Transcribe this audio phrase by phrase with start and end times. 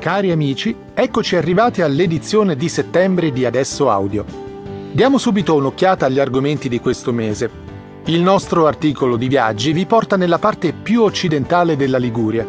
[0.00, 4.24] Cari amici, eccoci arrivati all'edizione di settembre di Adesso Audio.
[4.92, 7.50] Diamo subito un'occhiata agli argomenti di questo mese.
[8.06, 12.46] Il nostro articolo di viaggi vi porta nella parte più occidentale della Liguria.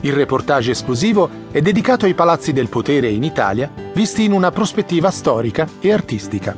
[0.00, 5.10] Il reportage esclusivo è dedicato ai palazzi del potere in Italia, visti in una prospettiva
[5.10, 6.56] storica e artistica.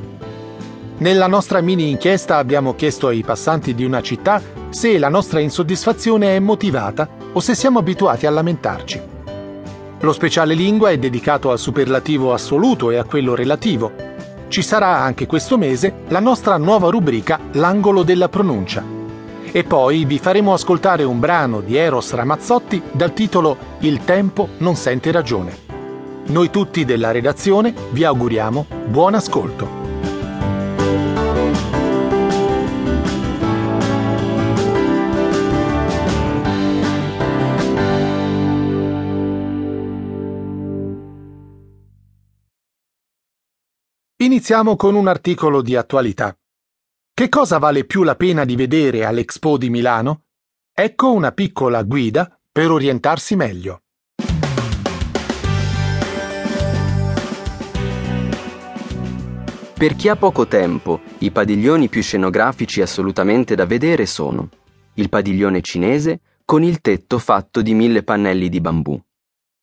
[0.99, 6.37] Nella nostra mini inchiesta abbiamo chiesto ai passanti di una città se la nostra insoddisfazione
[6.37, 9.15] è motivata o se siamo abituati a lamentarci.
[10.01, 13.91] Lo speciale lingua è dedicato al superlativo assoluto e a quello relativo.
[14.47, 18.83] Ci sarà anche questo mese la nostra nuova rubrica L'angolo della pronuncia.
[19.51, 24.75] E poi vi faremo ascoltare un brano di Eros Ramazzotti dal titolo Il tempo non
[24.75, 25.65] sente ragione.
[26.27, 29.86] Noi tutti della redazione vi auguriamo buon ascolto.
[44.19, 46.35] Iniziamo con un articolo di attualità.
[47.13, 50.23] Che cosa vale più la pena di vedere all'Expo di Milano?
[50.73, 53.83] Ecco una piccola guida per orientarsi meglio.
[59.77, 64.49] Per chi ha poco tempo, i padiglioni più scenografici assolutamente da vedere sono
[64.95, 68.99] il padiglione cinese con il tetto fatto di mille pannelli di bambù,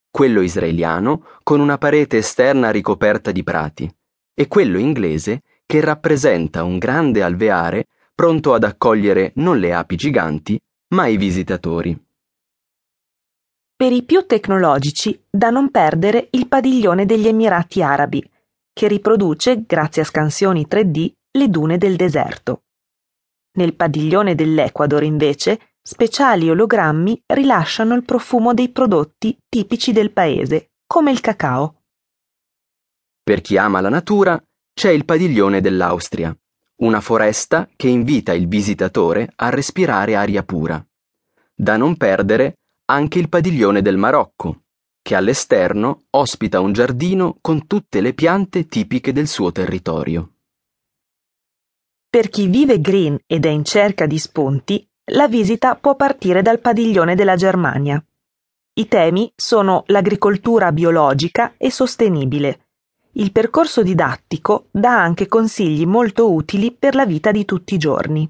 [0.09, 3.93] quello israeliano con una parete esterna ricoperta di prati,
[4.35, 10.61] e quello inglese che rappresenta un grande alveare pronto ad accogliere non le api giganti,
[10.89, 11.99] ma i visitatori.
[13.77, 18.23] Per i più tecnologici, da non perdere il padiglione degli Emirati Arabi,
[18.73, 22.63] che riproduce, grazie a scansioni 3D, le dune del deserto.
[23.57, 31.11] Nel padiglione dell'Ecuador, invece, speciali ologrammi rilasciano il profumo dei prodotti tipici del paese, come
[31.11, 31.83] il cacao.
[33.25, 34.39] Per chi ama la natura,
[34.75, 36.37] c'è il padiglione dell'Austria,
[36.77, 40.87] una foresta che invita il visitatore a respirare aria pura.
[41.55, 44.65] Da non perdere anche il padiglione del Marocco,
[45.01, 50.33] che all'esterno ospita un giardino con tutte le piante tipiche del suo territorio.
[52.11, 56.61] Per chi vive green ed è in cerca di spunti, la visita può partire dal
[56.61, 58.05] padiglione della Germania.
[58.75, 62.64] I temi sono l'agricoltura biologica e sostenibile,
[63.17, 68.29] il percorso didattico dà anche consigli molto utili per la vita di tutti i giorni.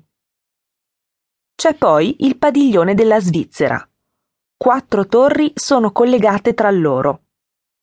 [1.54, 3.88] C'è poi il padiglione della Svizzera.
[4.56, 7.22] Quattro torri sono collegate tra loro.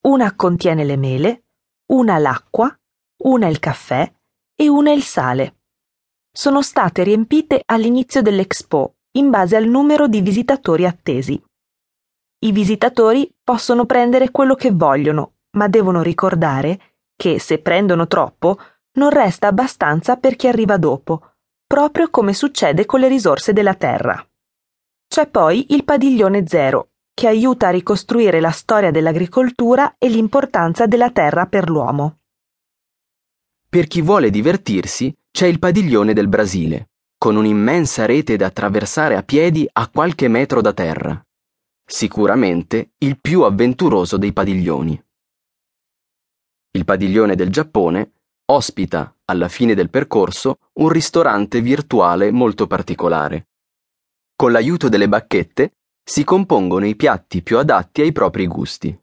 [0.01, 1.45] Una contiene le mele,
[1.91, 2.75] una l'acqua,
[3.23, 4.11] una il caffè
[4.55, 5.59] e una il sale.
[6.31, 11.41] Sono state riempite all'inizio dell'Expo in base al numero di visitatori attesi.
[12.43, 16.90] I visitatori possono prendere quello che vogliono, ma devono ricordare
[17.21, 18.57] che, se prendono troppo,
[18.93, 21.33] non resta abbastanza per chi arriva dopo,
[21.67, 24.27] proprio come succede con le risorse della terra.
[25.07, 31.11] C'è poi il padiglione zero, che aiuta a ricostruire la storia dell'agricoltura e l'importanza della
[31.11, 32.21] terra per l'uomo.
[33.69, 36.89] Per chi vuole divertirsi, c'è il padiglione del Brasile,
[37.19, 41.23] con un'immensa rete da attraversare a piedi a qualche metro da terra.
[41.85, 44.99] Sicuramente il più avventuroso dei padiglioni.
[46.73, 48.13] Il padiglione del Giappone
[48.45, 53.49] ospita, alla fine del percorso, un ristorante virtuale molto particolare.
[54.35, 58.97] Con l'aiuto delle bacchette si compongono i piatti più adatti ai propri gusti.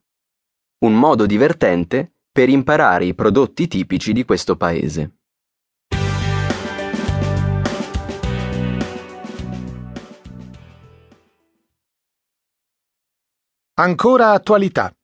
[0.79, 5.17] Un modo divertente per imparare i prodotti tipici di questo paese.
[13.75, 14.98] Ancora attualità.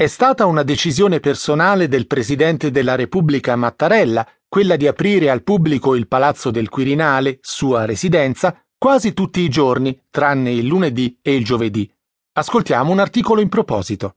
[0.00, 5.96] È stata una decisione personale del Presidente della Repubblica Mattarella quella di aprire al pubblico
[5.96, 11.44] il Palazzo del Quirinale, sua residenza, quasi tutti i giorni, tranne il lunedì e il
[11.44, 11.92] giovedì.
[12.34, 14.14] Ascoltiamo un articolo in proposito.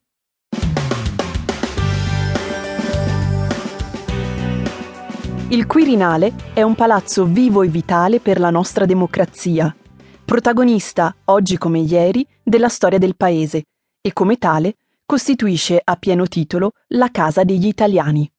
[5.47, 9.75] Il Quirinale è un palazzo vivo e vitale per la nostra democrazia,
[10.23, 13.63] protagonista, oggi come ieri, della storia del paese
[13.99, 14.75] e come tale
[15.11, 18.31] costituisce a pieno titolo la Casa degli Italiani.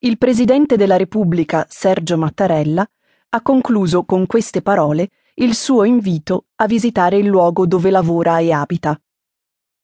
[0.00, 2.84] Il Presidente della Repubblica, Sergio Mattarella,
[3.28, 8.50] ha concluso con queste parole il suo invito a visitare il luogo dove lavora e
[8.50, 9.00] abita.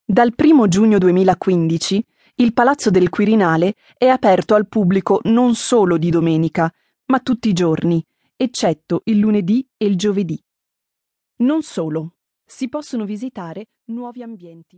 [0.05, 2.05] Dal 1 giugno 2015
[2.35, 6.69] il Palazzo del Quirinale è aperto al pubblico non solo di domenica,
[7.05, 8.05] ma tutti i giorni,
[8.35, 10.43] eccetto il lunedì e il giovedì.
[11.43, 14.75] Non solo, si possono visitare nuovi ambienti.